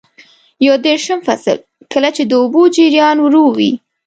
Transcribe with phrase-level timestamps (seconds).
[0.65, 1.57] یو دېرشم فصل:
[1.93, 3.71] کله چې د اوبو جریان ورو وي.